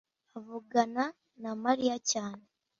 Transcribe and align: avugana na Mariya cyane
avugana 0.37 1.03
na 1.41 1.51
Mariya 1.63 1.95
cyane 2.11 2.43